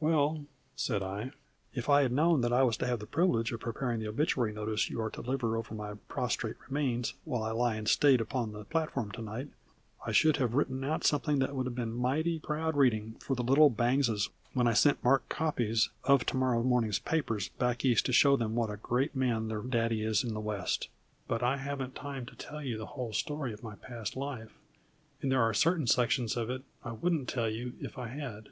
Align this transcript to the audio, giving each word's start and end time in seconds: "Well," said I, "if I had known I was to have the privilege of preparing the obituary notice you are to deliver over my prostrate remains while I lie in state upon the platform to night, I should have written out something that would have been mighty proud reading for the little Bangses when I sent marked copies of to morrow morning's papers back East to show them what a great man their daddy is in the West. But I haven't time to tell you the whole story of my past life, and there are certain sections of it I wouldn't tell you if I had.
"Well," 0.00 0.44
said 0.76 1.02
I, 1.02 1.30
"if 1.72 1.88
I 1.88 2.02
had 2.02 2.12
known 2.12 2.44
I 2.44 2.62
was 2.62 2.76
to 2.76 2.86
have 2.86 2.98
the 2.98 3.06
privilege 3.06 3.52
of 3.52 3.60
preparing 3.60 4.00
the 4.00 4.08
obituary 4.08 4.52
notice 4.52 4.90
you 4.90 5.00
are 5.00 5.08
to 5.08 5.22
deliver 5.22 5.56
over 5.56 5.74
my 5.74 5.94
prostrate 6.10 6.56
remains 6.68 7.14
while 7.24 7.42
I 7.42 7.52
lie 7.52 7.76
in 7.76 7.86
state 7.86 8.20
upon 8.20 8.52
the 8.52 8.66
platform 8.66 9.10
to 9.12 9.22
night, 9.22 9.48
I 10.06 10.12
should 10.12 10.36
have 10.36 10.52
written 10.52 10.84
out 10.84 11.04
something 11.04 11.38
that 11.38 11.56
would 11.56 11.64
have 11.64 11.74
been 11.74 11.94
mighty 11.94 12.38
proud 12.38 12.76
reading 12.76 13.14
for 13.18 13.34
the 13.34 13.42
little 13.42 13.70
Bangses 13.70 14.28
when 14.52 14.66
I 14.66 14.74
sent 14.74 15.02
marked 15.02 15.30
copies 15.30 15.88
of 16.04 16.26
to 16.26 16.36
morrow 16.36 16.62
morning's 16.62 16.98
papers 16.98 17.48
back 17.48 17.82
East 17.82 18.04
to 18.04 18.12
show 18.12 18.36
them 18.36 18.54
what 18.54 18.68
a 18.70 18.76
great 18.76 19.16
man 19.16 19.48
their 19.48 19.62
daddy 19.62 20.02
is 20.02 20.22
in 20.22 20.34
the 20.34 20.38
West. 20.40 20.90
But 21.26 21.42
I 21.42 21.56
haven't 21.56 21.94
time 21.94 22.26
to 22.26 22.36
tell 22.36 22.60
you 22.62 22.76
the 22.76 22.84
whole 22.92 23.14
story 23.14 23.54
of 23.54 23.62
my 23.62 23.76
past 23.76 24.16
life, 24.18 24.52
and 25.22 25.32
there 25.32 25.40
are 25.40 25.54
certain 25.54 25.86
sections 25.86 26.36
of 26.36 26.50
it 26.50 26.62
I 26.84 26.92
wouldn't 26.92 27.26
tell 27.26 27.48
you 27.48 27.72
if 27.80 27.96
I 27.96 28.08
had. 28.08 28.50